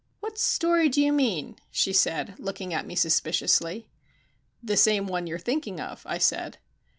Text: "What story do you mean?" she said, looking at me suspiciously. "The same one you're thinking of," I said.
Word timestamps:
"What 0.19 0.39
story 0.39 0.89
do 0.89 0.99
you 0.99 1.13
mean?" 1.13 1.57
she 1.69 1.93
said, 1.93 2.33
looking 2.39 2.73
at 2.73 2.87
me 2.87 2.95
suspiciously. 2.95 3.87
"The 4.63 4.75
same 4.75 5.05
one 5.05 5.27
you're 5.27 5.37
thinking 5.37 5.79
of," 5.79 6.01
I 6.07 6.17
said. 6.17 6.57